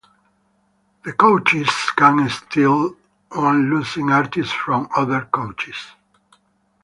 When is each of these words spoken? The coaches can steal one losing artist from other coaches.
The 1.05 1.13
coaches 1.13 1.69
can 1.95 2.27
steal 2.27 2.95
one 3.33 3.69
losing 3.69 4.09
artist 4.09 4.51
from 4.51 4.89
other 4.95 5.29
coaches. 5.31 5.75